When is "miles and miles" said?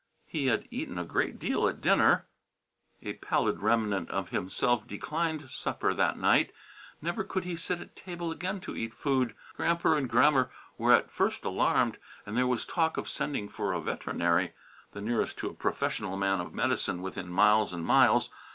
17.31-18.31